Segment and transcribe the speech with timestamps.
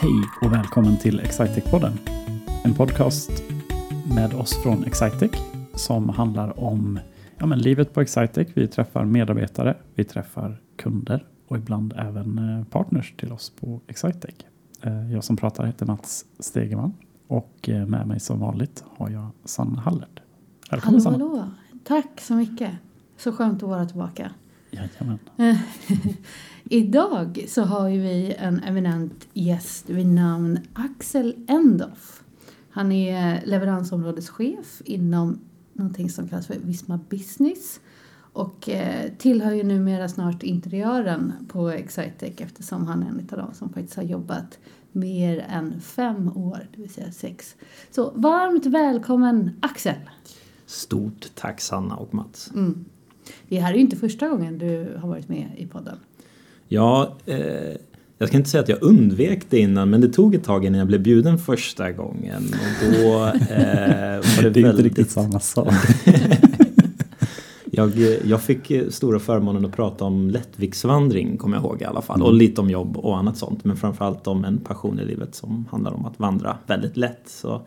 [0.00, 1.92] Hej och välkommen till Excitec-podden.
[2.64, 3.30] En podcast
[4.16, 5.30] med oss från Excitec
[5.74, 6.98] som handlar om
[7.38, 8.48] ja, men livet på Excitec.
[8.54, 14.34] Vi träffar medarbetare, vi träffar kunder och ibland även eh, partners till oss på Excitec.
[14.82, 16.92] Eh, Jag som pratar heter Mats Stegeman
[17.28, 20.20] och eh, med mig som vanligt har jag Sanna Hallert.
[20.70, 21.28] Välkommen Hallå, Sanna.
[21.28, 21.50] hallå.
[21.84, 22.72] Tack så mycket.
[23.16, 24.30] Så skönt att vara tillbaka.
[24.70, 25.18] Jajamän.
[26.64, 32.22] Idag så har ju vi en eminent gäst vid namn Axel Endoff.
[32.70, 35.40] Han är leveransområdeschef inom
[35.72, 37.80] någonting som kallas för Visma Business
[38.32, 43.54] och eh, tillhör ju numera snart interiören på Excitec eftersom han är en av dem
[43.54, 44.58] som faktiskt har jobbat
[44.92, 47.56] mer än fem år, det vill säga sex.
[47.90, 49.94] Så varmt välkommen Axel!
[50.66, 52.50] Stort tack Sanna och Mats.
[52.54, 52.84] Mm.
[53.48, 55.96] Det här är ju inte första gången du har varit med i podden.
[56.68, 57.76] Ja, eh,
[58.18, 60.78] jag ska inte säga att jag undvek det innan men det tog ett tag innan
[60.78, 62.42] jag blev bjuden första gången.
[62.52, 64.84] Och då eh, var det, Det är inte väldigt...
[64.84, 65.74] riktigt samma sak.
[67.64, 67.92] jag,
[68.24, 72.22] jag fick stora förmånen att prata om lättviktsvandring kommer jag ihåg i alla fall.
[72.22, 73.64] Och lite om jobb och annat sånt.
[73.64, 77.22] Men framförallt om en passion i livet som handlar om att vandra väldigt lätt.
[77.26, 77.62] Så,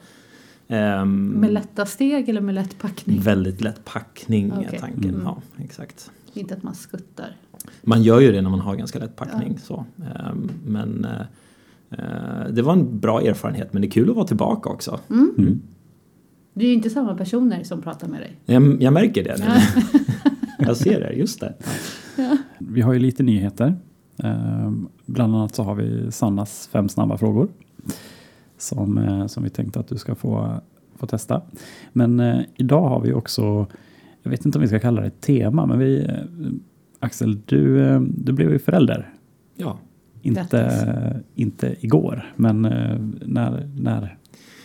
[0.71, 3.19] ehm, Med lätta steg eller med lätt packning?
[3.21, 4.69] Väldigt lätt packning Okej.
[4.71, 5.09] är tanken.
[5.09, 5.21] Mm.
[5.23, 6.11] Ja, exakt.
[6.33, 7.35] Inte att man skuttar.
[7.81, 9.59] Man gör ju det när man har ganska lätt packning.
[9.59, 9.85] Så.
[9.97, 14.69] Ehm, Men eh, det var en bra erfarenhet men det är kul att vara tillbaka
[14.69, 14.99] också.
[15.09, 15.61] Mm.
[16.53, 18.35] Det är ju inte samma personer som pratar med dig.
[18.45, 19.45] Jag, jag märker det nu.
[20.65, 21.53] jag ser det, just det.
[22.59, 23.75] Vi har ju lite nyheter.
[24.23, 24.71] Eh,
[25.05, 27.49] bland annat så har vi Sannas fem snabba frågor.
[28.61, 30.61] Som, eh, som vi tänkte att du ska få,
[30.95, 31.41] få testa.
[31.93, 33.67] Men eh, idag har vi också,
[34.23, 36.15] jag vet inte om vi ska kalla det ett tema, men vi, eh,
[36.99, 39.13] Axel, du, eh, du blev ju förälder.
[39.55, 39.79] Ja.
[40.21, 44.17] Inte, inte igår, men eh, när, när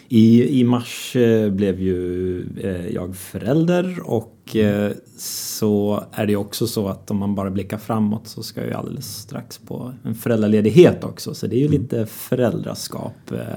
[0.08, 6.66] I, I mars eh, blev ju eh, jag förälder och eh, så är det också
[6.66, 10.14] så att om man bara blickar framåt så ska jag ju alldeles strax på en
[10.14, 11.34] föräldraledighet också.
[11.34, 13.56] Så det är ju lite föräldraskap eh,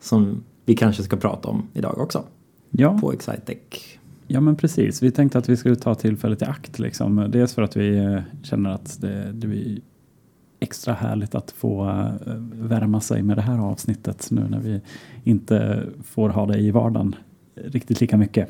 [0.00, 2.24] som vi kanske ska prata om idag också
[2.70, 3.58] ja, på Excitec.
[4.26, 6.78] Ja men precis, vi tänkte att vi skulle ta tillfället i akt.
[6.78, 7.26] Liksom.
[7.30, 9.80] Dels för att vi eh, känner att det, det blir
[10.60, 14.80] extra härligt att få eh, värma sig med det här avsnittet nu när vi
[15.24, 17.14] inte får ha det i vardagen
[17.54, 18.48] riktigt lika mycket.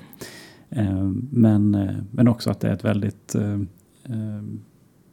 [0.70, 1.70] Eh, Men,
[2.10, 3.36] men också att det är ett väldigt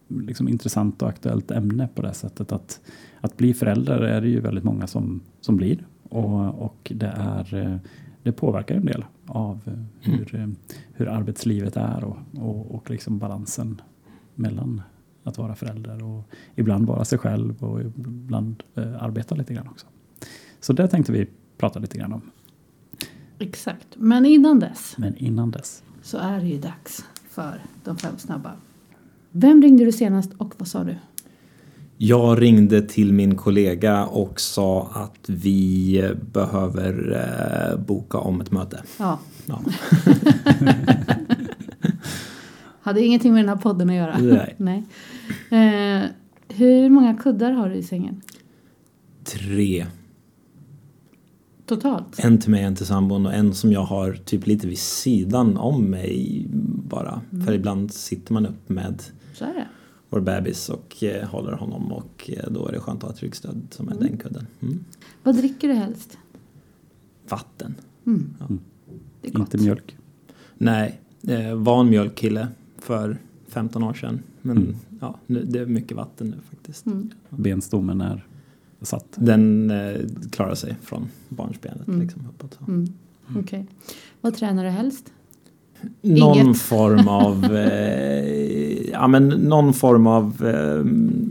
[0.08, 2.82] liksom intressant och aktuellt ämne på det sättet att,
[3.22, 7.54] att bli förälder är det ju väldigt många som, som blir och, och det, är,
[7.54, 7.78] eh,
[8.24, 9.74] det påverkar en del av eh,
[10.12, 10.48] hur, eh,
[10.94, 13.82] hur arbetslivet är och, och, och liksom balansen
[14.36, 14.82] mellan
[15.24, 16.24] att vara förälder och
[16.56, 19.88] ibland vara sig själv och ibland eh, arbeta lite grann också.
[20.60, 21.28] Så det tänkte vi
[21.58, 22.22] prata lite grann om.
[23.40, 23.88] Exakt.
[23.96, 25.84] Men innan dess Men innan dess.
[26.02, 28.52] så är det ju dags för de fem snabba.
[29.32, 30.96] Vem ringde du senast och vad sa du?
[31.98, 37.12] Jag ringde till min kollega och sa att vi behöver
[37.72, 38.84] eh, boka om ett möte.
[39.00, 39.62] Ja, Ja.
[42.82, 44.18] hade ingenting med den här podden att göra.
[44.18, 44.56] Nej.
[44.58, 44.84] Nej.
[45.50, 46.04] Eh,
[46.48, 48.22] hur många kuddar har du i sängen?
[49.24, 49.86] Tre.
[51.66, 52.20] Totalt?
[52.20, 55.58] En till mig, en till sambon och en som jag har typ lite vid sidan
[55.58, 56.46] om mig
[56.90, 57.22] bara.
[57.46, 59.04] För ibland sitter man upp med
[59.34, 59.68] Så är det.
[60.16, 63.22] Vår bebis och eh, håller honom och eh, då är det skönt att ha ett
[63.24, 64.48] ryggstöd som är den kudden.
[64.62, 64.84] Mm.
[65.24, 66.18] Vad dricker du helst?
[67.30, 67.76] Vatten.
[68.06, 68.34] Mm.
[68.40, 68.48] Ja.
[69.22, 69.40] Det är gott.
[69.54, 69.98] Inte mjölk.
[70.58, 73.18] Nej, eh, var en mjölkkille för
[73.48, 74.20] 15 år sedan.
[74.42, 74.76] Men Mm.
[75.02, 76.86] ja, nu, det är mycket vatten nu faktiskt.
[76.86, 77.10] Mm.
[77.30, 78.26] Benstommen är
[78.82, 79.06] satt.
[79.16, 82.02] Den eh, klarar sig från barnsbenet Mm.
[82.02, 82.60] liksom uppåt.
[82.68, 82.88] Mm.
[83.38, 83.66] Okej.
[84.22, 85.14] Vad tränar du helst?
[86.02, 86.58] Någon Inget.
[86.58, 90.84] form av, eh, ja men någon form av eh,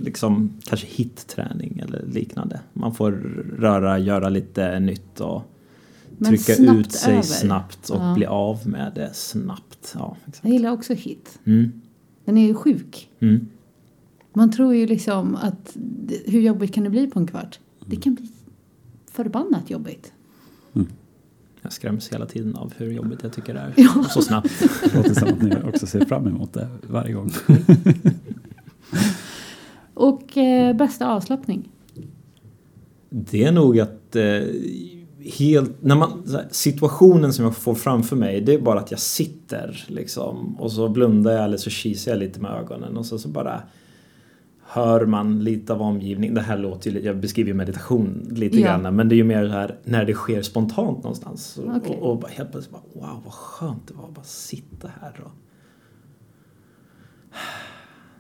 [0.04, 2.60] liksom kanske hitträning eller liknande.
[2.72, 3.10] Man får
[3.58, 5.42] röra, göra lite nytt och
[6.18, 7.22] Men trycka ut sig över.
[7.22, 8.14] snabbt och Ja.
[8.14, 9.94] bli av med det snabbt.
[9.98, 10.44] Ja, exakt.
[10.44, 11.38] Jag gillar också hit.
[11.44, 11.72] Mm.
[12.24, 13.10] Den är ju sjuk.
[13.20, 13.46] Mm.
[14.32, 15.76] Man tror ju liksom att
[16.26, 17.58] hur jobbigt kan det bli på en kvart?
[17.86, 18.28] Det kan bli
[19.12, 20.12] förbannat jobbigt.
[21.64, 23.72] Jag skräms hela tiden av hur jobbigt jag tycker det är.
[23.76, 24.04] Ja.
[24.10, 24.50] Så snabbt.
[24.82, 27.30] Det låter som att ni också ser fram emot det varje gång.
[29.94, 31.68] Och eh, bästa avslappning?
[33.10, 34.42] Det är nog att eh,
[35.38, 39.84] helt, när man, situationen som jag får framför mig det är bara att jag sitter
[39.88, 43.28] liksom och så blundar jag eller så kisar jag lite med ögonen och så, så
[43.28, 43.62] bara
[44.74, 46.34] hör man lite av omgivningen.
[46.34, 48.66] Det här låter ju, jag beskriver ju meditation lite Ja.
[48.78, 51.58] grann men det är ju mer här när det sker spontant någonstans.
[51.58, 51.96] Och, Okej.
[52.00, 55.20] och, och bara helt plötsligt bara wow vad skönt det var att bara sitta här
[55.24, 55.30] och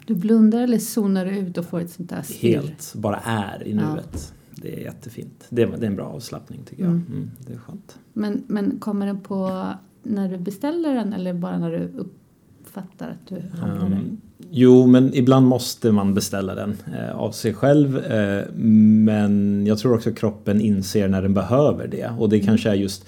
[0.06, 2.54] Du blundar eller zonar ut och får ett sånt där stirr?
[2.62, 3.92] helt bara är i Ja.
[3.94, 4.34] nuet.
[4.50, 5.46] Det är jättefint.
[5.50, 6.92] Det är, det är en bra avslappning tycker jag.
[6.92, 7.06] Mm.
[7.12, 7.98] Mm, det är skönt.
[8.12, 9.68] Men, men kommer den på
[10.02, 13.82] när du beställer den eller bara när du uppfattar att du där?
[13.86, 17.98] Um, jo, men ibland måste man beställa den eh, av sig själv.
[17.98, 22.10] Eh, men jag tror också kroppen inser när den behöver det.
[22.18, 23.06] Och det kanske är just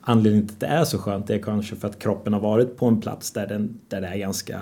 [0.00, 1.26] anledningen till att det är så skönt.
[1.26, 4.06] Det är kanske för att kroppen har varit på en plats där, den, där det
[4.06, 4.60] är ganska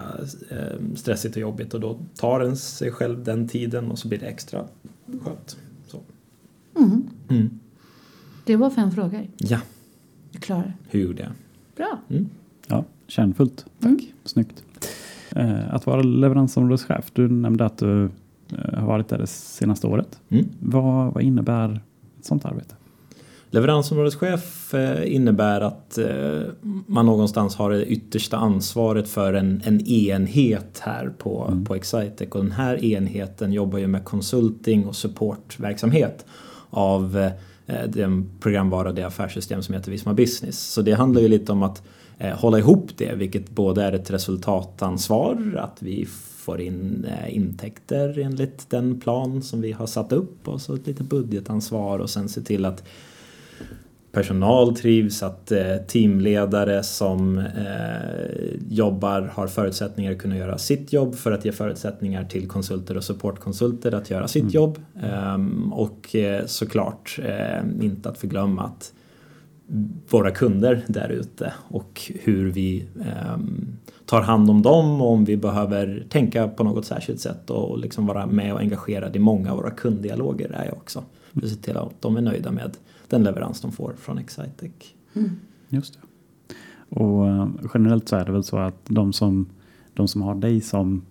[0.51, 1.75] eh, stressigt och jobbigt.
[1.75, 4.65] Och då tar den sig själv den tiden och så blir det extra
[5.07, 5.57] skönt.
[5.87, 6.01] Så.
[6.79, 7.03] Mm.
[7.29, 7.51] Mm.
[8.45, 9.27] Det var fem frågor.
[9.37, 9.59] Ja,
[10.33, 10.73] Du klarar det.
[10.89, 11.33] hur gjorde jag?
[11.77, 11.99] Bra.
[12.67, 13.65] Ja, kärnfullt.
[13.81, 13.91] Tack.
[13.91, 14.05] Mm.
[14.25, 14.63] Snyggt.
[15.37, 17.11] Eh, att vara leveransområdeschef.
[17.13, 20.21] Du nämnde att du eh, har varit där det senaste året.
[20.29, 20.49] Mm.
[20.61, 21.81] Vad, vad innebär
[22.19, 22.75] ett sånt arbete?
[23.51, 25.99] Leveransområdeschef eh, innebär att
[26.87, 31.65] man någonstans har det yttersta ansvaret för en, en enhet här på, Mm.
[31.65, 36.27] på Excitec och den här enheten jobbar ju med konsulting och supportverksamhet
[36.71, 37.31] av
[37.89, 40.59] den programvara och det affärssystem som heter Visma Business.
[40.61, 41.83] Så det handlar ju lite om att
[42.35, 46.07] hålla ihop det vilket både är ett resultatansvar att vi
[46.37, 50.87] får in eh, intäkter enligt den plan som vi har satt upp och så ett
[50.87, 52.85] litet budgetansvar och sen se till att
[54.13, 57.45] personal trivs, att eh, teamledare som eh,
[58.69, 63.05] jobbar har förutsättningar att kunna göra sitt jobb för att ge förutsättningar till konsulter och
[63.05, 64.53] supportkonsulter att göra sitt Mm.
[64.55, 64.79] jobb.
[65.03, 68.93] Ehm, och eh, såklart eh, inte att förglömma att
[70.11, 73.39] våra kunder där ute och hur vi eh,
[74.07, 78.07] tar hand om dem och om vi behöver tänka på något särskilt sätt och liksom
[78.07, 81.05] vara med och engagerad i många av våra kunddialoger är jag också.
[81.33, 82.77] För att se till att de är nöjda med
[83.09, 84.73] den leverans de får från Excitec.
[85.15, 85.31] Mm.
[85.69, 86.01] Just det.
[87.01, 89.47] Och eh, generellt så är det väl så att de som,
[89.95, 91.03] de som har dig som,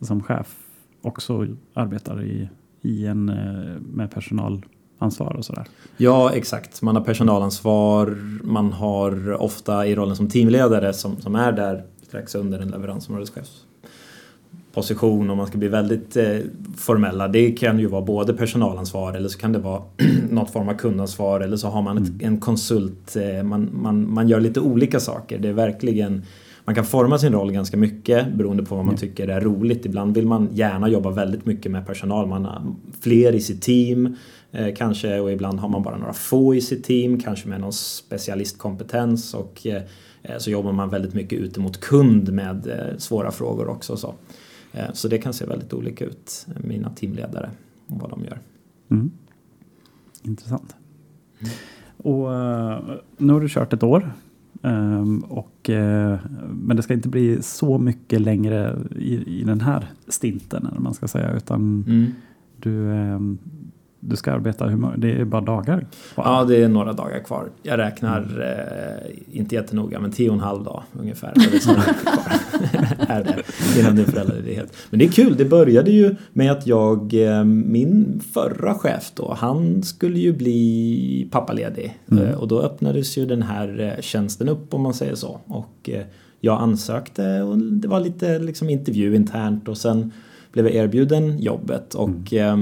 [0.00, 0.56] som chef
[1.02, 2.48] också arbetar i,
[2.82, 4.66] i en, eh, med personal
[5.00, 5.66] personalansvar och sådär.
[5.96, 6.82] Ja, exakt.
[6.82, 8.16] Man har personalansvar.
[8.44, 13.64] Man har ofta i rollen som teamledare som, som är där strax under en leveransområdeschefs
[14.74, 16.38] position om man ska bli väldigt eh,
[16.76, 17.28] formella.
[17.28, 19.82] Det kan ju vara både personalansvar eller så kan det vara
[20.30, 22.20] något form av kundansvar eller så har man ett, Mm.
[22.34, 23.16] en konsult.
[23.16, 25.38] Eh, man, man, man gör lite olika saker.
[25.38, 26.22] Det är verkligen
[26.70, 29.86] man kan forma sin roll ganska mycket beroende på vad man tycker är roligt.
[29.86, 32.26] Ibland vill man gärna jobba väldigt mycket med personal.
[32.26, 34.16] Man har fler i sitt team
[34.52, 37.72] eh, kanske och ibland har man bara några få i sitt team, kanske med någon
[37.72, 39.82] specialistkompetens och eh,
[40.22, 43.96] eh, så jobbar man väldigt mycket ute mot kund med eh, svåra frågor också.
[43.96, 44.14] Så.
[44.72, 47.50] Eh, så det kan se väldigt olika ut, mina teamledare
[47.86, 48.38] och vad de gör.
[48.90, 49.10] Mm.
[50.22, 50.74] Intressant.
[51.96, 52.80] Och eh,
[53.16, 54.12] nu har du kört ett år.
[54.62, 56.18] Ehm, och, eh,
[56.50, 60.94] men det ska inte bli så mycket längre i, i den här stinten, eller man
[60.94, 62.06] ska säga, utan Mm.
[62.56, 63.38] du, ehm,
[64.00, 66.24] du ska arbeta, hur, det är bara dagar kvar.
[66.24, 67.48] Ja, det är några dagar kvar.
[67.62, 71.32] Jag räknar, eh, inte jättenoga, men tio och en halv dag ungefär.
[73.10, 74.72] Är det, innan din föräldraledighet.
[74.90, 79.34] Men det är kul, det började ju med att jag, eh, min förra chef då,
[79.38, 81.98] han skulle ju bli pappaledig.
[82.10, 82.24] Mm.
[82.24, 85.40] Eh, och då öppnades ju den här eh, tjänsten upp om man säger så.
[85.46, 85.90] Och
[86.40, 90.12] jag ansökte och det var lite liksom intervju internt och sen
[90.52, 91.94] blev jag erbjuden jobbet.
[91.94, 92.58] Och eh,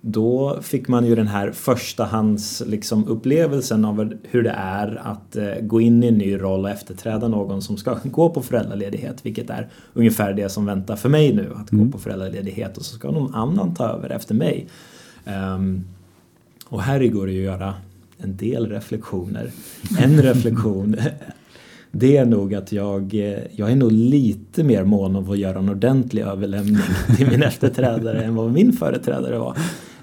[0.00, 5.54] då fick man ju den här förstahands liksom, upplevelsen av hur det är att eh,
[5.62, 9.26] gå in i en ny roll och efterträda någon som ska gå på föräldraledighet.
[9.26, 11.52] Vilket är ungefär det som väntar för mig nu.
[11.56, 11.86] Att Mm.
[11.86, 14.66] gå på föräldraledighet och så ska någon annan ta över efter mig.
[15.24, 15.84] Ehm,
[16.66, 17.74] och här går det ju att göra
[18.18, 19.50] en del reflektioner.
[19.98, 20.96] En reflektion
[21.90, 25.58] det är nog att jag, eh, jag är nog lite mer mån om att göra
[25.58, 26.76] en ordentlig överlämning
[27.16, 29.56] till min efterträdare än vad min företrädare var.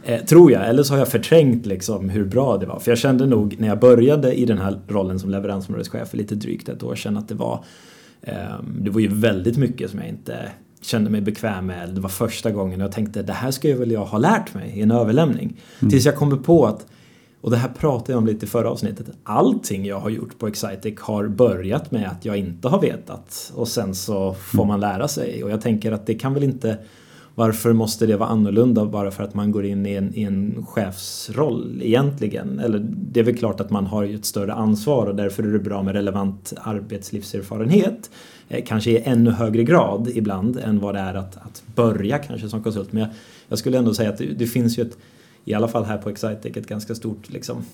[0.08, 2.80] Eh, tror jag, eller så har jag förträngt liksom hur bra det var.
[2.80, 6.36] För jag kände nog när jag började i den här rollen som leveransområdeschef för lite
[6.36, 7.64] drygt ett år sedan att det var
[8.22, 11.90] ehm, det var ju väldigt mycket som jag inte kände mig bekväm med.
[11.90, 14.72] Det var första gången jag tänkte det här ska ju väl jag ha lärt mig
[14.76, 15.62] i en överlämning.
[15.80, 16.86] Tills jag kommer på att
[17.42, 19.06] och det här pratade jag om lite i förra avsnittet.
[19.24, 23.68] Allting jag har gjort på Excitec har börjat med att jag inte har vetat och
[23.68, 26.78] sen så får man lära sig och jag tänker att det kan väl inte
[27.36, 30.66] varför måste det vara annorlunda bara för att man går in i en, i en
[30.66, 32.60] chefsroll egentligen?
[32.60, 35.48] Eller det är väl klart att man har ju ett större ansvar och därför är
[35.48, 38.10] det bra med relevant arbetslivserfarenhet.
[38.50, 42.50] Eh, kanske i ännu högre grad ibland än vad det är att, att börja kanske
[42.50, 42.92] som konsult.
[42.92, 43.10] Men jag,
[43.48, 44.98] jag skulle ändå säga att det, det, finns ju ett,
[45.46, 47.66] i alla fall här på Excitec, ett ganska stort liksom,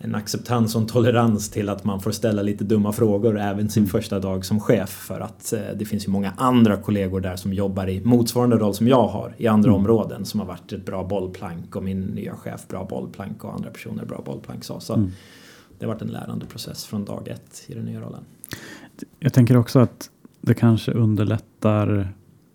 [0.00, 3.82] en acceptans och en tolerans till att man får ställa lite dumma frågor även sin
[3.82, 3.90] mm.
[3.90, 7.52] första dag som chef för att eh, det finns ju många andra kollegor där som
[7.52, 9.80] jobbar i motsvarande roll som jag har i andra mm.
[9.80, 13.70] områden som har varit ett bra bollplank och min nya chef bra bollplank och andra
[13.70, 14.80] personer bra bollplank sa.
[14.80, 15.10] Så mm.
[15.78, 18.24] det har varit en lärande process från dag ett i den nya rollen.
[19.18, 22.08] Jag tänker också att det kanske underlättar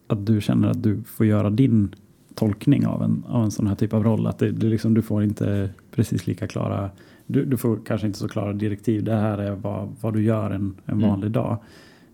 [0.08, 1.96] att du känner att du får göra din
[2.36, 4.28] tolkning av en, av en sån här typ av roll.
[4.28, 6.90] Att det, det liksom, du får inte precis lika klara
[7.28, 9.04] du, du, får kanske inte så klara direktiv.
[9.04, 11.10] Det här är vad, vad du gör en, en mm.
[11.10, 11.58] vanlig dag.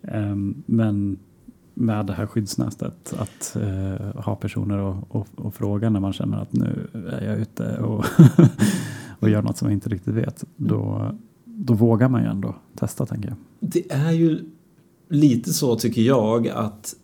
[0.01, 1.17] Um, men
[1.73, 4.97] med det här skyddsnätet att uh, ha personer
[5.47, 8.05] att fråga när man känner att nu är jag ute och,
[9.19, 10.43] och gör något som jag inte riktigt vet.
[10.55, 11.11] Då,
[11.45, 13.37] då vågar man ju ändå testa tänker jag.
[13.59, 14.39] Det är ju
[15.09, 16.95] lite så tycker jag att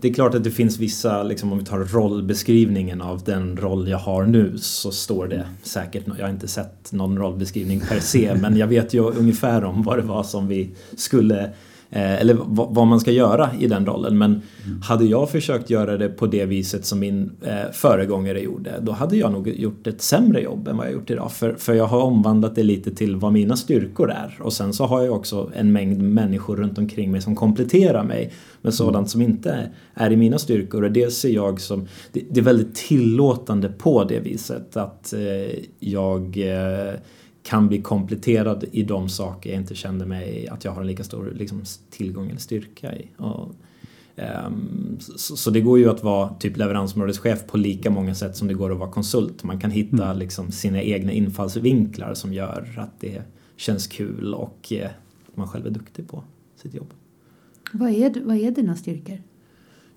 [0.00, 3.88] det är klart att det finns vissa, liksom, om vi tar rollbeskrivningen av den roll
[3.88, 8.34] jag har nu så står det säkert, jag har inte sett någon rollbeskrivning per se
[8.40, 11.50] men jag vet ju ungefär om vad det var som vi skulle
[11.90, 14.18] Eh, eller vad man ska göra i den rollen.
[14.18, 14.42] Men
[14.82, 19.16] hade jag försökt göra det på det viset som min eh, föregångare gjorde, då hade
[19.16, 21.32] jag nog gjort ett sämre jobb än vad jag gjort idag.
[21.32, 24.38] För, för jag har omvandlat det lite till vad mina styrkor är.
[24.40, 28.32] Och sen så har jag också en mängd människor runt omkring mig som kompletterar mig
[28.62, 30.84] med sådant som inte är i mina styrkor.
[30.84, 35.58] Och det ser jag som, det, det är väldigt tillåtande på det viset att eh,
[35.78, 36.94] jag eh,
[37.46, 41.04] kan bli kompletterad i de saker jag inte kände mig att jag har en lika
[41.04, 43.08] stor liksom, tillgång eller styrka i.
[43.16, 43.54] Och,
[44.46, 48.48] um, så, så, det går ju att vara typ leveransområdeschef på lika många sätt som
[48.48, 49.44] det går att vara konsult.
[49.44, 50.18] Man kan hitta mm.
[50.18, 53.22] liksom, sina egna infallsvinklar som gör att det
[53.56, 54.90] känns kul och eh,
[55.28, 56.24] att man själv är duktig på
[56.62, 56.94] sitt jobb.
[57.72, 59.22] Vad är, vad är dina styrkor?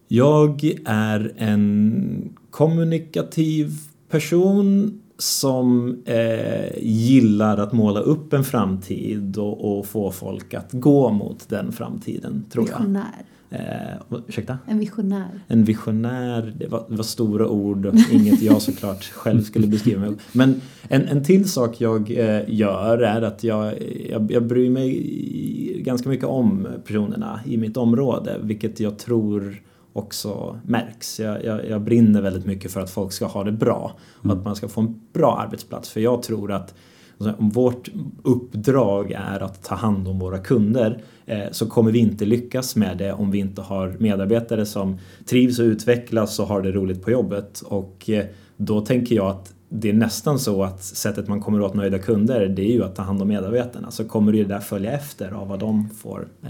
[0.07, 3.71] Jag är en kommunikativ
[4.09, 11.11] person som eh, gillar att måla upp en framtid och, och, få folk att gå
[11.11, 13.25] mot den framtiden, tror visionär.
[13.49, 13.59] jag.
[13.59, 14.57] Eh, ursäkta?
[14.65, 15.43] En visionär.
[15.47, 20.01] En visionär, det var, det var stora ord och inget jag såklart själv skulle beskriva
[20.01, 23.73] mig Men en, en till sak jag eh, gör är att jag,
[24.09, 29.61] jag, jag bryr mig ganska mycket om personerna i mitt område, vilket jag tror
[29.99, 31.19] också märks.
[31.19, 34.37] Jag, jag, jag, brinner väldigt mycket för att folk ska ha det bra och mm.
[34.37, 35.89] att man ska få en bra arbetsplats.
[35.89, 36.73] För jag tror att
[37.17, 37.89] alltså, om vårt
[38.23, 42.97] uppdrag är att ta hand om våra kunder eh, så kommer vi inte lyckas med
[42.97, 47.11] det om vi inte har medarbetare som trivs och utvecklas och har det roligt på
[47.11, 47.61] jobbet.
[47.61, 48.25] Och eh,
[48.57, 52.47] då tänker jag att det är nästan så att sättet man kommer åt nöjda kunder
[52.47, 53.91] det är ju att ta hand om medarbetarna.
[53.91, 56.27] Så kommer det där följa efter av vad de får.
[56.43, 56.49] Eh,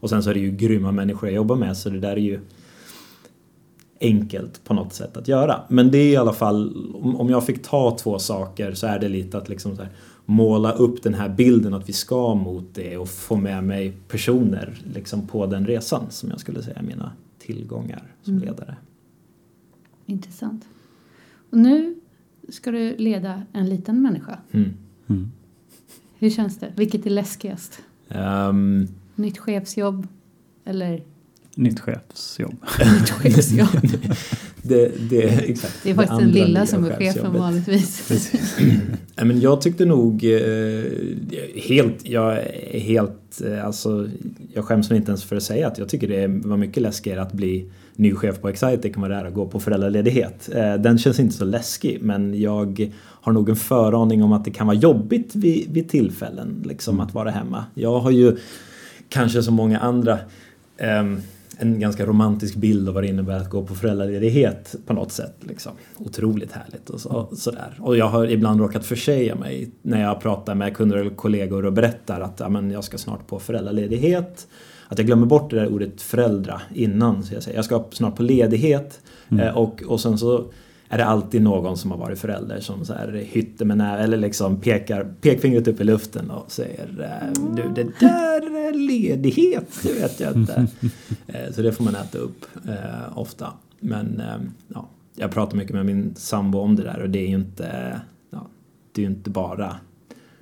[0.00, 2.16] och sen så är det ju grymma människor jag jobbar med så det där är
[2.16, 2.40] ju
[4.00, 5.60] enkelt på något sätt att göra.
[5.68, 9.08] Men det är i alla fall, om jag fick ta två saker så är det
[9.08, 9.88] lite att liksom här,
[10.24, 14.78] måla upp den här bilden att vi ska mot det och få med mig personer
[14.94, 18.48] liksom på den resan som jag skulle säga mina tillgångar som mm.
[18.48, 18.76] ledare.
[20.06, 20.68] Intressant.
[21.50, 21.94] Och nu
[22.48, 24.38] ska du leda en liten människa.
[24.50, 24.70] Mm.
[25.06, 25.30] Mm.
[26.18, 26.72] Hur känns det?
[26.76, 27.82] Vilket är läskigast?
[28.08, 30.06] Um, Nytt chefsjobb
[30.64, 31.02] eller
[31.58, 32.56] Nytt chefsjobb.
[33.00, 34.00] Nytt chefsjobb.
[34.62, 38.10] det, det, exakt, det är faktiskt den lilla som är chefen vanligtvis.
[39.16, 40.84] men jag tyckte nog eh,
[41.54, 44.08] helt, jag är helt, eh, alltså
[44.54, 47.32] jag skäms inte ens för att säga att jag tycker det var mycket läskigare att
[47.32, 50.48] bli ny chef på Excitec det är att gå på föräldraledighet.
[50.54, 54.50] Eh, den känns inte så läskig men jag har nog en föraning om att det
[54.50, 57.06] kan vara jobbigt vid, vid tillfällen liksom mm.
[57.06, 57.64] att vara hemma.
[57.74, 58.36] Jag har ju
[59.08, 60.18] kanske som många andra
[61.00, 61.20] um,
[61.60, 65.34] en ganska romantisk bild av vad det innebär att gå på föräldraledighet på något sätt.
[65.40, 65.72] Liksom.
[65.96, 67.78] Otroligt härligt och så, sådär.
[67.80, 71.72] Och jag har ibland råkat försäga mig när jag pratar med kunder eller kollegor och
[71.72, 74.48] berättar att ja, men jag ska snart på föräldraledighet.
[74.88, 77.22] Att jag glömmer bort det där ordet föräldra innan.
[77.22, 79.46] Så jag säger jag ska snart på ledighet mm.
[79.46, 80.44] Eh, och, och sen så
[80.88, 84.16] är det alltid någon som har varit förälder som så här hytter med näven eller
[84.16, 89.92] liksom pekar pekfingret upp i luften och säger eh, du det där är ledighet, det
[89.92, 90.66] vet jag inte.
[91.26, 93.52] Eh, så det får man äta upp eh, ofta.
[93.80, 94.22] Men
[94.68, 98.00] ja, jag pratar mycket med min sambo om det där och det är ju inte,
[98.30, 98.48] ja,
[98.92, 99.76] det är ju inte bara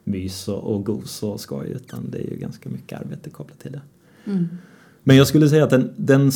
[0.04, 3.72] mys och, och gos och skoj utan det är ju ganska mycket arbete kopplat till
[3.72, 3.80] det.
[4.24, 4.48] Mm.
[5.02, 6.32] Men jag skulle säga att den, den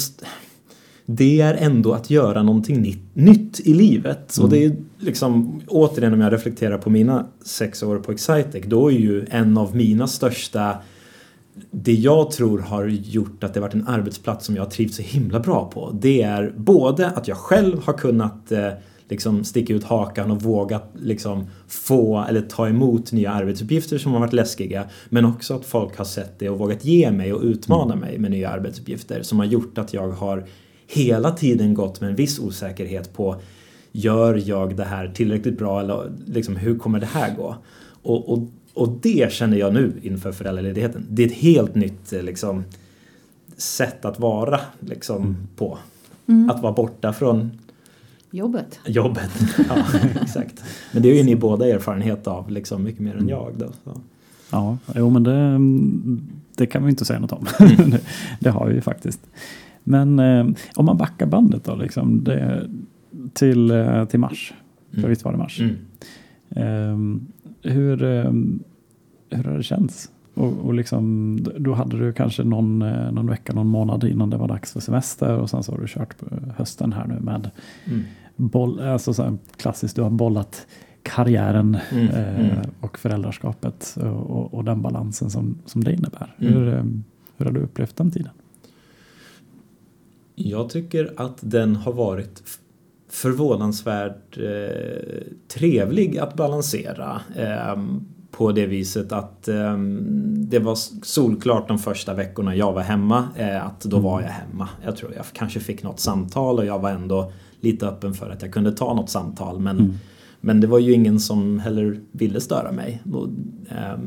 [1.17, 4.37] det är ändå att göra någonting nytt, i livet.
[4.37, 4.45] Mm.
[4.45, 8.90] Och det är liksom, återigen om jag reflekterar på mina sex år på Excitec, då
[8.90, 10.76] är ju en av mina största
[11.71, 15.40] det jag tror har gjort att det varit en arbetsplats som jag trivts så himla
[15.40, 15.99] bra på.
[16.00, 18.69] Det är både att jag själv har kunnat eh,
[19.09, 24.21] liksom sticka ut hakan och våga liksom få eller ta emot nya arbetsuppgifter som har
[24.21, 24.85] varit läskiga.
[25.09, 28.31] Men också att folk har sett det och vågat ge mig och utmana mig med
[28.31, 30.47] nya arbetsuppgifter som har gjort att jag har
[30.92, 33.37] hela tiden gått med en viss osäkerhet på
[33.92, 37.56] gör jag det här tillräckligt bra eller liksom, hur kommer det här gå?
[38.02, 41.06] Och, och, och det känner jag nu inför föräldraledigheten.
[41.09, 42.64] Det är ett helt nytt liksom,
[43.56, 45.37] sätt att vara liksom, mm.
[45.56, 45.78] på.
[46.26, 46.50] Mm.
[46.50, 47.50] Att vara borta från
[48.30, 48.80] Jobbet.
[48.87, 49.30] Jobbet,
[49.68, 49.85] ja
[50.23, 50.62] exakt.
[50.92, 53.28] Men det är ju ni båda erfarenhet av liksom mycket mer än mm.
[53.28, 53.52] jag.
[53.56, 54.00] Då, så.
[54.50, 55.59] Ja, jo men det,
[56.56, 57.47] det kan vi inte säga något om.
[57.61, 57.90] Mm.
[57.90, 58.00] det,
[58.40, 59.20] det, har vi ju faktiskt.
[59.85, 60.47] Men eh,
[60.77, 62.71] om man backar bandet då liksom det,
[63.33, 64.55] till, eh, till mars.
[64.91, 65.03] Mm.
[65.03, 65.61] För visst var det mars?
[65.61, 65.77] Mm.
[66.51, 68.33] Eh, hur, eh,
[69.31, 70.11] hur har det känts?
[70.35, 74.37] Och, och liksom, då hade du kanske någon, eh, någon vecka, någon månad innan det
[74.37, 77.51] var dags för semester och sen så har du kört på hösten här nu med
[77.85, 78.03] mm.
[78.37, 80.67] boll, alltså så klassiskt, du har bollat
[81.03, 82.57] karriären mm, eh, mm.
[82.81, 86.35] och föräldraskapet och, och, den balansen som, som det innebär.
[86.39, 86.53] Mm.
[86.53, 86.85] Hur, eh,
[87.37, 88.33] hur har du upplevt den tiden?
[90.44, 92.42] Jag tycker att den har varit
[93.09, 97.20] förvånansvärt eh, trevlig att balansera.
[97.37, 97.76] Eh,
[98.30, 99.78] på det viset att eh,
[100.37, 104.68] det var solklart de första veckorna jag var hemma eh, att då var jag hemma.
[104.85, 108.42] Jag tror jag kanske fick något samtal och jag var ändå lite öppen för att
[108.42, 109.92] jag kunde ta något samtal men, mm.
[110.40, 113.02] men det var ju ingen som heller ville störa mig.
[113.12, 113.28] Och,
[113.70, 113.99] eh,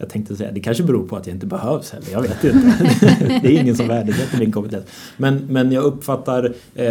[0.00, 2.92] jag tänkte säga, det kanske beror på att jag inte behövs heller, jag vet inte.
[3.42, 4.84] det är ingen som värdesätter min kompetens.
[5.16, 6.84] Men, men jag uppfattar, eh,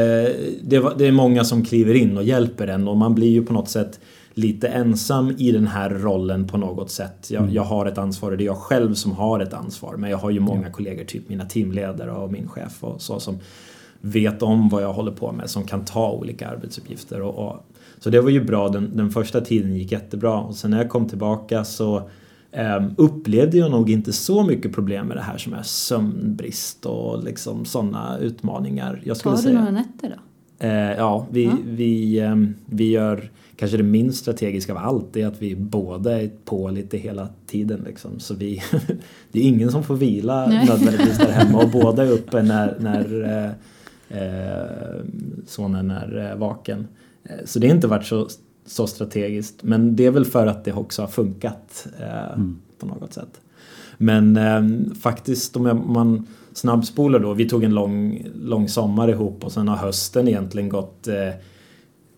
[0.61, 3.53] det, det, är många som kliver in och hjälper en och man blir ju på
[3.53, 3.99] något sätt
[4.33, 7.27] lite ensam i den här rollen på något sätt.
[7.31, 7.53] Jag, mm.
[7.53, 9.95] jag har ett ansvar och det är jag själv som har ett ansvar.
[9.97, 10.73] Men jag har ju många ja.
[10.73, 13.39] kollegor, typ mina teamledare och min chef och så som
[14.01, 17.21] vet om vad jag håller på med, som kan ta olika arbetsuppgifter.
[17.21, 17.65] Och, och
[17.99, 20.89] så det var ju bra, den, den första tiden gick jättebra och sen när jag
[20.89, 22.09] kom tillbaka så
[22.97, 27.65] upplevde jag nog inte så mycket problem med det här som är sömnbrist och liksom
[27.65, 29.01] sådana utmaningar.
[29.03, 29.59] Jag skulle Tar du säga.
[29.59, 30.23] några nätter då?
[30.67, 31.57] Uh, ja, vi, ja.
[31.65, 36.29] Vi, um, vi gör kanske det minst strategiska av allt är att vi båda är
[36.45, 37.83] på lite hela tiden.
[37.85, 38.19] Liksom.
[38.19, 38.61] Så vi,
[39.31, 40.65] det är ingen som får vila Nej.
[40.67, 43.51] nödvändigtvis där hemma och båda är uppe när, när eh,
[44.21, 45.03] eh
[45.47, 46.87] sonen är eh, vaken.
[47.23, 48.27] Eh, så det har inte varit så,
[48.69, 49.63] så strategiskt.
[49.63, 52.59] Men det är väl för att det också har funkat eh, mm.
[52.79, 53.41] på något sätt.
[53.97, 57.33] Men eh, faktiskt om man snabbspolar då.
[57.33, 61.29] Vi tog en lång, lång sommar ihop och sen har hösten egentligen gått eh,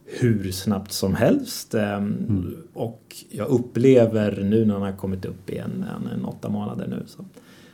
[0.06, 1.74] hur snabbt som helst.
[1.74, 2.56] Ehm, mm.
[2.74, 6.88] Och jag upplever nu när han har kommit upp i en, en, en åtta månader
[6.88, 7.26] nu så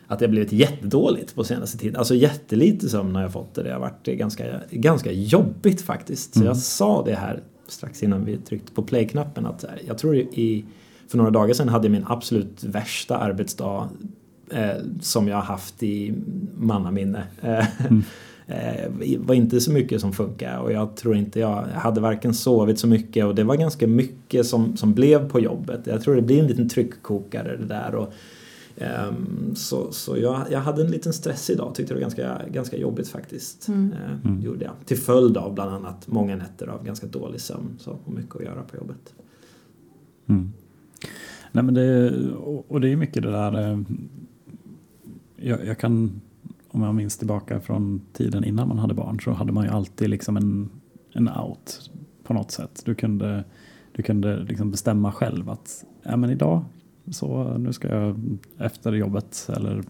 [0.08, 1.96] att det har blivit jättedåligt på senaste tiden.
[1.96, 3.64] Alltså jättelite sömn har jag fått det.
[3.64, 6.34] Det har varit ganska, ganska jobbigt faktiskt.
[6.34, 6.48] Så mm.
[6.48, 10.66] jag sa det här strax innan vi tryckte på play-knappen att jag tror i,
[11.08, 13.90] för några dagar sedan hade jag min absolut värsta arbetsdag
[14.52, 16.14] eh, som jag har haft i
[16.58, 17.24] mannaminne.
[17.42, 18.04] Mm.
[18.48, 22.34] eh, var inte så mycket som funkade och jag tror inte jag, jag hade varken
[22.34, 25.82] sovit så mycket och det var ganska mycket som, som blev på jobbet.
[25.84, 27.96] Jag tror det blir en liten tryckkokare det där.
[27.96, 28.14] Och,
[29.56, 33.08] så så jag, jag hade en liten stress idag, tyckte det var ganska, ganska jobbigt
[33.08, 33.68] faktiskt.
[33.68, 33.92] Mm.
[33.92, 34.42] Uh, mm.
[34.42, 34.74] Gjorde jag.
[34.86, 38.44] Till följd av bland annat många nätter av ganska dålig sömn så, och mycket att
[38.44, 39.14] göra på jobbet.
[40.28, 40.54] Mm.
[41.52, 42.12] Nej, men det,
[42.68, 43.80] och det är mycket det där eh,
[45.36, 46.22] jag, jag kan
[46.70, 50.10] om jag minns tillbaka från tiden innan man hade barn så hade man ju alltid
[50.10, 50.70] liksom en,
[51.14, 51.92] en out
[52.24, 52.82] på något sätt.
[52.86, 53.44] Du kunde,
[53.92, 56.66] du kunde liksom bestämma själv att ja, men idag
[57.12, 59.84] så nu ska jag efter jobbet eller,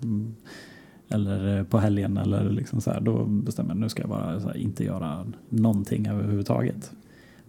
[1.10, 4.58] eller på helgen eller liksom så här, då bestämmer jag nu ska jag bara här,
[4.58, 6.92] inte göra någonting överhuvudtaget.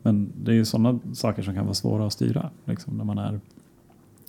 [0.02, 3.18] Men det är ju sådana saker som kan vara svåra att styra liksom, när man
[3.18, 3.40] är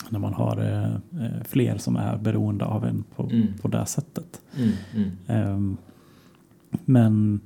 [0.10, 3.47] när man har eh, fler som är beroende av en på, mm.
[3.62, 4.41] på det sättet.
[4.58, 5.56] Mm, mm.
[5.56, 5.78] Um,
[6.86, 7.39] men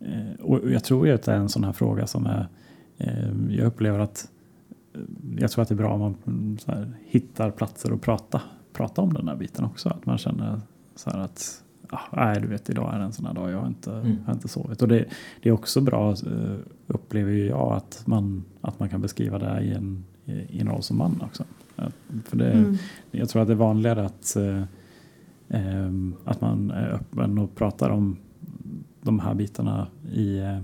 [0.00, 2.48] eh, och jag tror ju att det är en sån här fråga som är
[2.98, 4.28] eh, jag upplever att
[5.38, 9.12] jag tror att det är bra om man här, hittar platser att prata, prata om
[9.12, 9.88] den här biten också.
[9.88, 10.60] Att man känner
[10.94, 13.58] så här att ah, nej, du vet idag är det en sån här dag, jag
[13.58, 14.16] har inte, mm.
[14.26, 14.82] har inte sovit.
[14.82, 15.04] Och det,
[15.42, 19.72] det är också bra, uh, upplever jag, att man, att man kan beskriva det i
[19.72, 21.44] en, i en roll som man också.
[22.24, 22.76] För det, mm.
[23.10, 24.62] Jag tror att det är vanligare att, eh,
[26.24, 28.16] att man är öppen och pratar om
[29.02, 30.58] de här bitarna i, eh,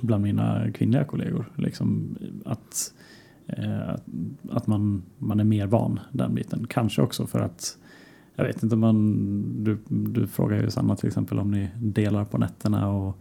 [0.00, 1.52] bland mina kvinnliga kollegor.
[1.56, 3.00] Liksom att eh,
[3.56, 3.94] Eh,
[4.50, 6.66] att man, man är mer van den biten.
[6.68, 7.76] Kanske också för att
[8.34, 12.38] jag vet inte, man, du, du frågar ju Sanna till exempel om ni delar på
[12.38, 13.18] nätterna och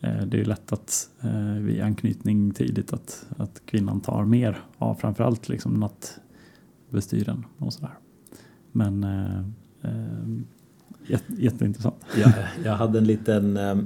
[0.00, 4.58] eh, det är ju lätt att eh, vid anknytning tidigt att, att kvinnan tar mer
[4.78, 7.94] av framförallt liksom nattbestyren och sådär.
[8.72, 9.38] Men eh,
[9.82, 12.04] eh, jätteintressant.
[12.16, 12.32] Jag,
[12.64, 13.76] jag hade en liten eh,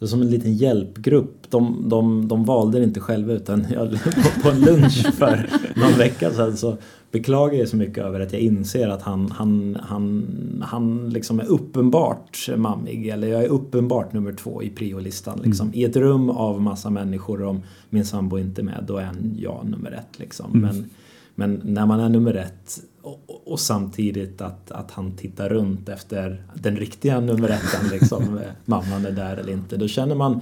[0.00, 1.50] eh, som en liten hjälpgrupp.
[1.50, 3.98] De, de, de valde det inte själva utan jag,
[4.42, 6.76] på, en lunch för någon vecka sedan så
[7.10, 10.26] beklagar jag så mycket över att jag inser att han, han, han,
[10.62, 15.40] han liksom är uppenbart mammig eller jag är uppenbart nummer två i priolistan.
[15.44, 15.66] Liksom.
[15.66, 15.78] Mm.
[15.78, 19.60] I ett rum av massa människor om min sambo inte är med då är jag
[19.64, 20.18] nummer ett.
[20.18, 20.50] Liksom.
[20.54, 20.60] Mm.
[20.60, 20.90] Men,
[21.34, 26.42] men när man är nummer ett och, och, samtidigt att, att han tittar runt efter
[26.54, 29.76] den riktiga nummer ettan, liksom, mamman är där eller inte.
[29.76, 30.40] Då känner man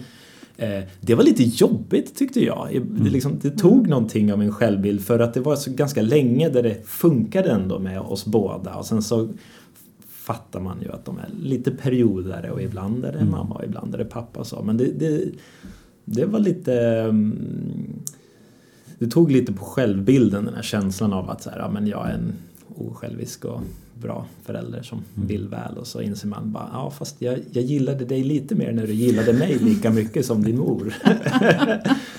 [0.56, 2.68] eh, det var lite jobbigt tyckte jag.
[2.70, 3.04] Det, mm.
[3.04, 3.90] liksom, det tog mm.
[3.90, 7.78] någonting av min självbild för att det var så ganska länge där det funkade ändå
[7.78, 9.28] med oss båda och sen så
[10.08, 13.30] fattar man ju att de är lite periodare och ibland är det mm.
[13.30, 14.44] mamma och ibland är det pappa.
[14.44, 14.62] Så.
[14.62, 15.24] Men det, det,
[16.04, 17.04] det var lite
[18.98, 22.08] det tog lite på självbilden den här känslan av att så här, ja, men jag
[22.08, 22.32] är en
[22.74, 23.60] osjälvisk och
[23.94, 25.28] bra förälder som mm.
[25.28, 28.72] vill väl och så inser man bara ja fast jag, jag gillade dig lite mer
[28.72, 30.94] när du gillade mig lika mycket som din mor.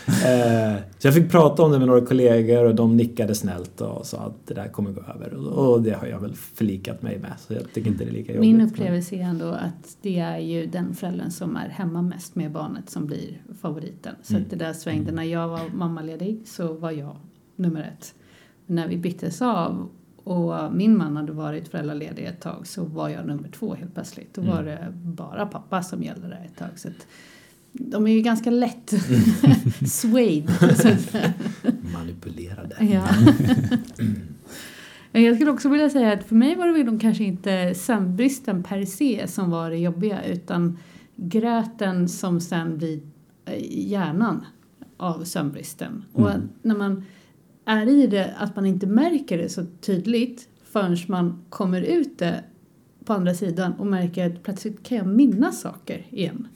[0.08, 4.06] Eh, så jag fick prata om det med några kollegor och de nickade snällt och
[4.06, 7.34] sa att det där kommer gå över och det har jag väl förlikat mig med
[7.48, 8.52] så jag tycker inte det är lika jobbigt.
[8.52, 12.52] Min upplevelse är ändå att det är ju den föräldern som är hemma mest med
[12.52, 14.16] barnet som blir favoriten.
[14.24, 14.44] Så mm.
[14.44, 17.16] att det där svängde när jag var mammaledig så var jag
[17.56, 18.14] nummer ett.
[18.66, 19.90] Men när vi byttes av
[20.26, 24.34] och min man hade varit föräldraledig ett tag så var jag nummer två helt plötsligt.
[24.34, 24.66] Då var mm.
[24.66, 26.70] det bara pappa som gällde där ett tag.
[26.76, 26.90] Så
[27.72, 28.94] de är ju ganska lätt
[29.88, 30.52] swayed.
[31.94, 32.76] Manipulerade.
[32.80, 33.08] Ja.
[35.12, 38.86] Jag skulle också vilja säga att för mig var det väl kanske inte sömnbristen per
[38.86, 40.78] se som var det jobbiga utan
[41.16, 43.00] gröten som sen blir
[43.70, 44.46] hjärnan
[44.98, 46.06] av sömnbristen.
[46.16, 46.26] Mm.
[46.26, 47.04] Och när man
[47.66, 52.44] är i det att man inte märker det så tydligt förrän man kommer ut det
[53.06, 56.48] på andra sidan och märker att plötsligt kan jag minnas saker igen.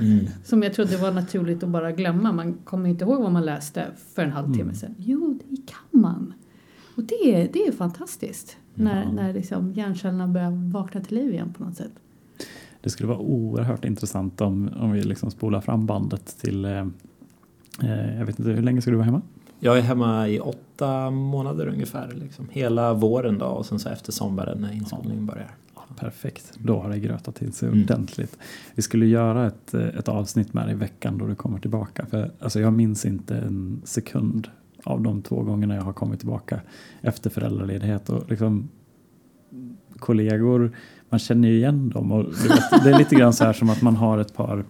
[0.00, 0.26] Mm.
[0.44, 2.32] Som jag trodde var naturligt att bara glömma.
[2.32, 4.74] Man kommer inte ihåg vad man läste för en halvtimme mm.
[4.74, 4.94] sedan.
[4.98, 6.32] Jo, det kan man.
[6.96, 8.56] Och det är, det är fantastiskt.
[8.74, 8.84] Mm.
[8.84, 11.92] När, när liksom hjärncellerna börjar vakna till liv igen på något sätt.
[12.80, 16.86] Det skulle vara oerhört intressant om, om vi liksom spolar fram bandet till eh,
[17.82, 19.22] eh jag vet inte, hur länge ska du vara hemma?
[19.64, 22.12] Jag är hemma i åtta månader ungefär.
[22.14, 22.48] Liksom.
[22.50, 25.50] Hela våren då och sen så efter sommaren när inskolningen börjar.
[25.74, 27.82] Ja, perfekt, då har det grötat till sig mm.
[27.82, 28.38] ordentligt.
[28.74, 32.06] Vi skulle göra ett, ett avsnitt med dig i veckan då du kommer tillbaka.
[32.06, 34.48] För alltså, jag minns inte en sekund
[34.82, 36.60] av de två gångerna jag har kommit tillbaka
[37.00, 38.08] efter föräldraledighet.
[38.08, 38.68] Och liksom,
[39.98, 40.76] kollegor,
[41.10, 42.12] man känner ju igen dem.
[42.12, 42.24] Och
[42.84, 44.64] det är lite grann så här som att man har ett par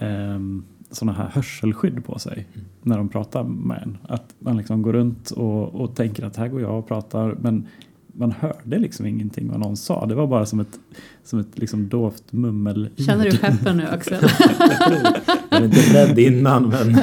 [0.00, 2.66] um, sådana här hörselskydd på sig mm.
[2.82, 3.98] när de pratar med en.
[4.08, 7.66] Att man liksom går runt och, och tänker att här går jag och pratar men
[8.18, 10.06] man hörde liksom ingenting vad någon sa.
[10.06, 10.78] Det var bara som ett,
[11.24, 12.90] som ett liksom dovt mummel.
[12.96, 14.24] Känner du peppen nu Axel?
[15.50, 16.92] jag är inte rädd innan men...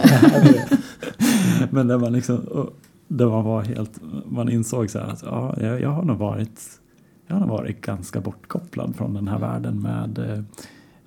[1.70, 2.70] men där man liksom,
[3.08, 6.80] där man var helt, man insåg så här att ja, jag, jag har nog varit
[7.28, 10.44] jag har varit ganska bortkopplad från den här världen med eh,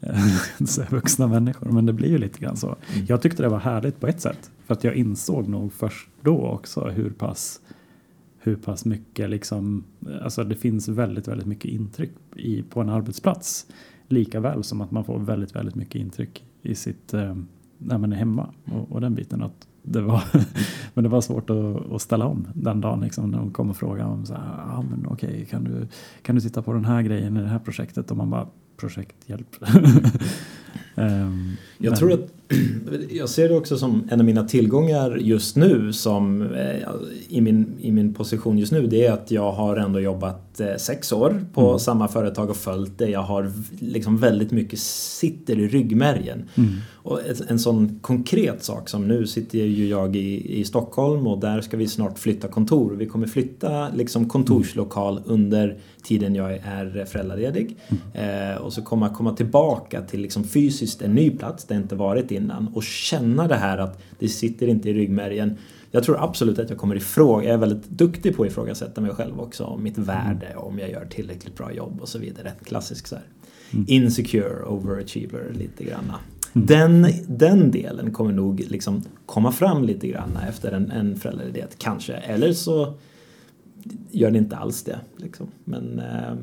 [0.91, 1.71] vuxna människor.
[1.71, 2.67] Men det blir ju lite grann så.
[2.67, 3.07] Mm.
[3.09, 4.51] Jag tyckte det var härligt på ett sätt.
[4.67, 7.61] För att jag insåg nog först då också hur pass
[8.39, 9.85] hur pass mycket liksom,
[10.23, 13.67] alltså det finns väldigt, väldigt mycket intryck i, på en arbetsplats.
[14.09, 17.37] Lika väl som att man får väldigt, väldigt mycket intryck i sitt, eh,
[17.79, 19.43] när man är hemma och, och den biten.
[19.43, 20.23] Att det var,
[20.95, 23.77] men det var svårt att, att, ställa om den dagen liksom, när de kom och
[23.77, 25.89] frågade om så här, ah, men okej, kan du,
[26.23, 28.11] kan du titta på den här grejen i det här projektet?
[28.11, 29.57] Och man bara, projekthjälp.
[30.95, 31.99] um, jag men.
[31.99, 32.33] tror att
[33.11, 36.89] jag ser det också som en av mina tillgångar just nu som eh,
[37.29, 40.77] i, min, i min position just nu det är att jag har ändå jobbat eh,
[40.77, 41.79] sex år på mm.
[41.79, 43.09] samma företag och följt det.
[43.09, 46.45] Jag har liksom väldigt mycket sitter i ryggmärgen.
[46.55, 46.71] Mm.
[47.09, 51.61] Och en sån konkret sak som nu sitter ju jag i, i Stockholm och där
[51.61, 52.95] ska vi snart flytta kontor.
[52.95, 57.77] Vi kommer flytta liksom kontorslokal under tiden jag är föräldraledig.
[57.89, 58.51] Mm.
[58.53, 61.85] Eh, och så kommer jag komma tillbaka till liksom fysiskt en ny plats där jag
[61.85, 65.57] inte varit innan och känna det här att det sitter inte i ryggmärgen.
[65.91, 69.11] Jag tror absolut att jag kommer ifrån, jag är väldigt duktig på att ifrågasätta mig
[69.11, 72.53] själv också, om mitt värde, om jag gör tillräckligt bra jobb och så vidare.
[72.65, 73.25] Klassisk så här.
[73.73, 73.85] Mm.
[73.89, 76.19] insecure overachiever lite granna.
[76.53, 76.67] Mm.
[76.67, 82.13] Den, den delen kommer nog liksom komma fram lite grann efter en, en föräldraledighet kanske.
[82.13, 82.95] Eller så
[84.11, 84.99] gör det inte alls det.
[85.17, 85.47] Liksom.
[85.65, 86.35] Men eh,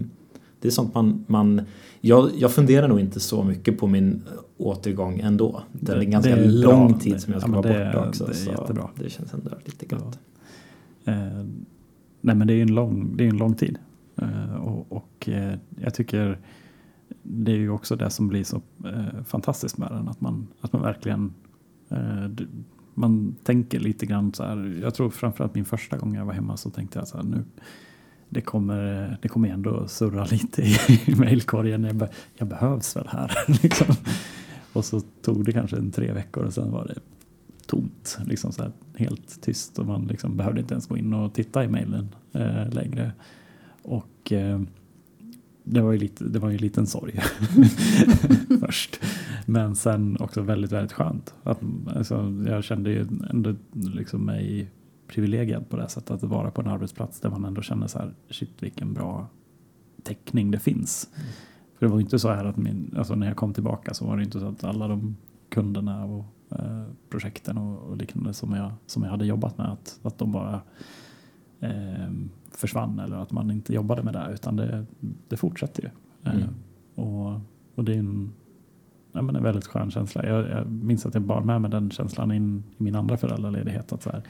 [0.66, 1.26] det är sånt man...
[1.28, 1.62] man
[2.02, 4.22] jag, jag funderar nog inte så mycket på min
[4.58, 5.64] återgång ändå.
[5.72, 7.00] Det är en ganska är lång bra.
[7.00, 8.26] tid som jag ska Ja, vara är- borta också.
[8.26, 8.90] det är jättebra.
[8.96, 10.20] det känns ändå lite gött.
[11.06, 11.16] Eh,
[12.22, 13.78] nej men det är en lång, det är en lång tid.
[14.16, 16.40] Eh, och och eh, jag tycker
[17.24, 20.08] det är ju också det som blir så eh, fantastiskt med den.
[20.08, 21.34] Att man, att man verkligen
[21.90, 22.46] eh,
[22.94, 24.80] man tänker lite grann så här.
[24.82, 27.44] Jag tror framförallt min första gång jag var hemma så tänkte jag så här nu
[28.30, 31.84] det kommer, det kommer ändå surra lite i, i mejlkorgen.
[31.84, 33.32] Jag, be, jag behövs väl här.
[33.64, 33.96] liksom.
[34.74, 37.00] Och så tog det kanske en tre veckor och sen var det
[37.68, 38.18] tomt.
[38.26, 41.64] Liksom så här, helt tyst och man liksom behövde inte ens gå in och titta
[41.64, 43.12] i mejlen eh, längre.
[43.82, 44.62] Och eh,
[45.64, 47.20] det var ju lite, det var ju en liten sorg
[48.60, 49.00] först.
[49.46, 51.34] Men sen också väldigt, väldigt skönt.
[51.44, 51.60] Att,
[51.96, 54.72] alltså, jag kände ju ändå liksom mig
[55.08, 58.14] privilegierad på det sättet att vara på en arbetsplats där man ändå känner så här,
[58.30, 59.28] shit vilken bra
[60.04, 61.10] täckning det finns.
[61.78, 64.06] För det var ju inte så här att min, alltså när jag kom tillbaka så
[64.06, 65.16] var det inte så att alla de
[65.50, 70.00] kunderna och eh, projekten och, och liknande som jag, som jag hade jobbat med att,
[70.04, 70.62] att de bara
[71.60, 72.12] eh,
[72.52, 74.86] försvann eller att man inte jobbade med det utan det,
[75.28, 75.90] det fortsätter ju.
[76.24, 76.48] Eh, Mm.
[76.96, 77.40] och,
[77.76, 78.32] och det är en,
[79.12, 80.26] ja, men en väldigt skön känsla.
[80.26, 83.94] Jag, jag minns att jag bar med mig den känslan in i min andra föräldraledighet
[83.94, 84.24] att så här,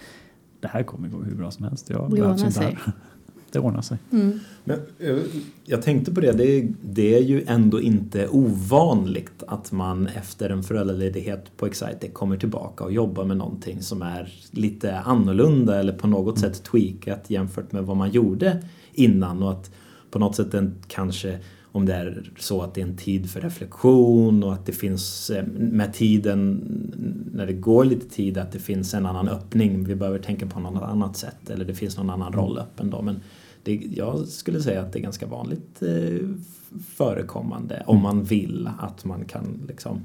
[0.60, 1.90] det här kommer gå hur bra som helst.
[1.90, 2.78] Jag Det behövs inte sig.
[2.86, 2.94] här.
[3.52, 3.98] Det ordnar sig.
[4.12, 4.40] Mm.
[4.64, 5.18] Men, eh,
[5.66, 10.50] jag tänkte på det, det är, det är ju ändå inte ovanligt att man efter
[10.50, 15.94] en föräldraledighet på Excitec kommer tillbaka och jobbar med någonting som är lite annorlunda eller
[15.94, 18.64] på något sätt tweakat jämfört med vad man gjorde
[18.94, 19.72] innan och att
[20.12, 21.40] på något sätt den kanske
[21.76, 25.30] om det är så att det är en tid för reflektion och att det finns
[25.30, 26.62] eh, med tiden
[27.34, 29.84] när det går lite tid att det finns en annan öppning.
[29.84, 33.02] Vi behöver tänka på något annat sätt eller det finns någon annan roll öppen då.
[33.02, 33.20] Men
[33.64, 36.28] det, jag skulle säga att det är ganska vanligt eh,
[36.96, 40.02] förekommande om man vill att man kan liksom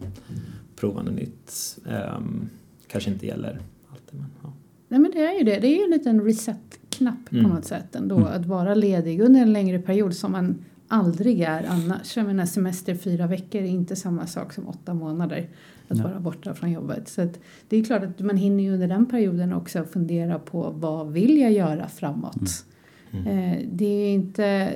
[0.77, 1.79] prova något nytt.
[1.91, 2.49] Ehm,
[2.89, 4.53] kanske inte gäller alltid men ja.
[4.89, 5.59] Nej men det är ju det.
[5.61, 7.45] Det är ju en liten reset-knapp Mm.
[7.45, 8.17] på något sätt ändå.
[8.17, 8.29] Mm.
[8.29, 10.59] Att vara ledig under en längre period som man
[10.91, 12.17] aldrig är annars.
[12.17, 15.49] Jag menar semester fyra veckor är inte samma sak som åtta månader.
[15.89, 16.07] Att Nej.
[16.07, 17.09] vara borta från jobbet.
[17.09, 17.29] Så
[17.69, 21.39] det är klart att man hinner ju under den perioden också fundera på vad vill
[21.39, 22.65] jag göra framåt.
[23.11, 23.27] Mm.
[23.27, 24.75] Eh, det är inte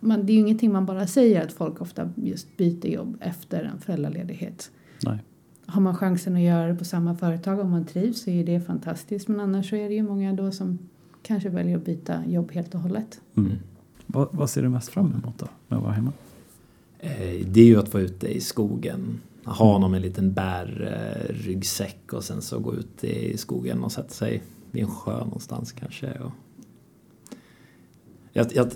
[0.00, 3.64] man, det är ju ingenting man bara säger att folk ofta just byter jobb efter
[3.64, 4.70] en föräldraledighet.
[5.02, 5.18] Nej.
[5.66, 8.60] Har man chansen att göra det på samma företag om man trivs så är det
[8.60, 9.28] fantastiskt.
[9.28, 10.78] Men annars så är det ju många då som
[11.22, 13.20] kanske väljer att byta jobb helt och hållet.
[13.36, 13.52] Mm.
[14.06, 16.12] Vad, vad ser du mest fram emot då med att vara hemma?
[16.98, 19.20] Eh, Det är ju att vara ute i skogen.
[19.44, 24.08] Ha någon med en liten bärryggsäck och sen så gå ut i skogen och sätta
[24.08, 26.12] sig vid en sjö någonstans kanske.
[26.12, 26.30] Och...
[28.32, 28.72] Jag, jag,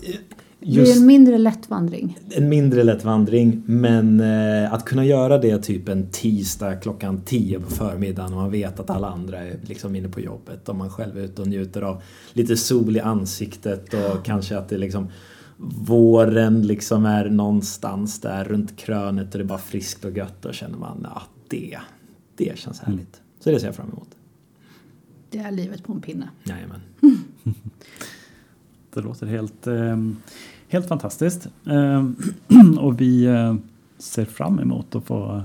[0.61, 2.19] Det är just en mindre lätt vandring.
[2.31, 7.61] en mindre lätt vandring men eh, att kunna göra det typ en tisdag klockan 10
[7.61, 10.91] på förmiddagen och man vet att alla andra är liksom inne på jobbet och man
[10.91, 15.09] själv är ute och njuter av lite sol i ansiktet och kanske att det liksom
[15.87, 20.55] våren liksom är någonstans där runt krönet och det är bara friskt och gött och
[20.55, 21.79] känner man att det,
[22.37, 23.21] det känns härligt.
[23.41, 24.09] Så det ser jag fram emot.
[25.31, 26.29] Det är livet på en pinne.
[26.45, 26.81] Jajamän.
[28.99, 29.97] Det låter helt, eh,
[30.69, 31.49] helt fantastiskt.
[31.67, 32.09] Eh,
[32.79, 33.55] och vi eh,
[33.99, 35.43] ser fram emot att få,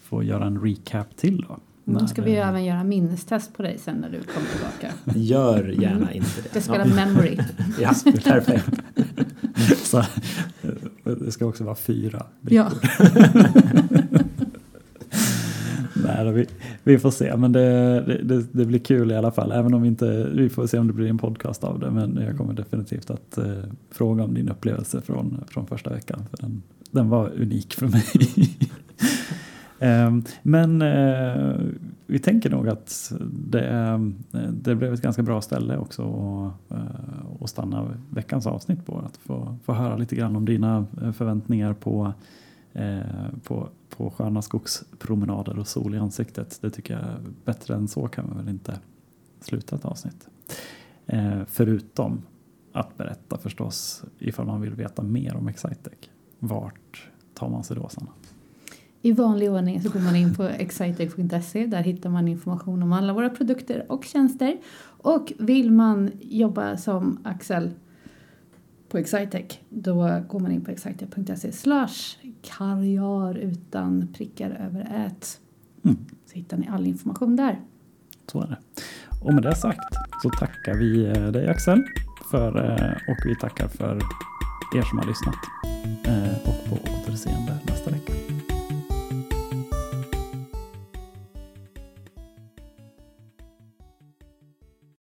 [0.00, 1.58] få göra en recap till då.
[1.84, 4.92] Då ska vi även göra minnestest på dig sen när du kommer tillbaka.
[5.18, 6.48] Gör gärna inte det.
[6.52, 7.38] Det ska vara memory.
[7.80, 8.80] Ja, perfekt.
[9.82, 10.04] Så, eh,
[11.02, 12.26] det ska också vara fyra.
[12.40, 12.70] Ja.
[16.24, 16.46] Nej, vi,
[16.82, 19.52] vi får se, men det, det, det, blir kul i alla fall.
[19.52, 21.90] Även om vi inte, vi får se om det blir en podcast av det.
[21.90, 23.44] Men jag kommer definitivt att eh,
[23.90, 26.22] fråga om din upplevelse från, från första veckan.
[26.30, 28.04] För den, den var unik för mig.
[29.82, 31.56] Ehm, men eh,
[32.06, 33.98] vi tänker nog att det, eh,
[34.50, 38.98] det blev ett ganska bra ställe också att, eh, att stanna veckans avsnitt på.
[38.98, 42.12] Att få, få höra lite grann om dina eh, förväntningar på,
[42.72, 43.00] Eh,
[43.44, 46.58] på, på sköna skogspromenader och sol i ansiktet.
[46.60, 48.78] Det tycker jag bättre än så kan man väl inte
[49.40, 50.28] sluta ett avsnitt.
[51.06, 52.22] Eh, förutom
[52.72, 55.92] att berätta förstås ifall man vill veta mer om Excitec.
[56.38, 58.10] Vart tar man sig då Sanna?
[59.02, 61.66] I vanlig ordning så går man in på excitec.se.
[61.66, 64.56] Där hittar man information om alla våra produkter och tjänster.
[64.82, 67.70] Och vill man jobba som Axel
[68.90, 69.58] på Excitec.
[69.68, 75.40] Då går man in på excitec.se slash karriär utan prickar över ät.
[75.84, 75.96] Mm.
[76.26, 77.60] Så hittar ni all information där.
[78.32, 78.58] Så är det.
[79.20, 81.82] Och med det sagt så tackar vi eh, dig Axel
[82.30, 83.96] för, eh, och vi tackar för
[84.76, 85.34] er som har lyssnat.
[86.04, 86.39] Eh,